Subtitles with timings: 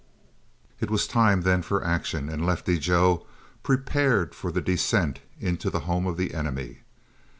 [0.79, 3.27] It was time then for action, and Lefty Joe
[3.61, 6.79] prepared for the descent into the home of the enemy.